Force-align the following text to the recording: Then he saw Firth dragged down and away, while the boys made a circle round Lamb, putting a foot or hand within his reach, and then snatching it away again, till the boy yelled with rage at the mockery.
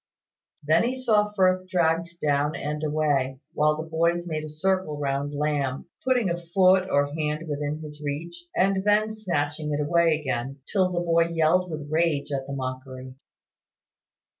Then 0.63 0.83
he 0.83 0.99
saw 0.99 1.31
Firth 1.33 1.67
dragged 1.69 2.15
down 2.23 2.55
and 2.55 2.83
away, 2.83 3.39
while 3.53 3.77
the 3.77 3.87
boys 3.87 4.25
made 4.27 4.43
a 4.43 4.49
circle 4.49 4.97
round 4.97 5.31
Lamb, 5.31 5.85
putting 6.03 6.27
a 6.27 6.37
foot 6.37 6.89
or 6.89 7.13
hand 7.13 7.47
within 7.47 7.81
his 7.83 8.01
reach, 8.01 8.45
and 8.57 8.83
then 8.83 9.11
snatching 9.11 9.71
it 9.71 9.79
away 9.79 10.19
again, 10.19 10.57
till 10.67 10.91
the 10.91 10.99
boy 11.01 11.25
yelled 11.25 11.69
with 11.69 11.87
rage 11.91 12.31
at 12.31 12.47
the 12.47 12.53
mockery. 12.53 13.13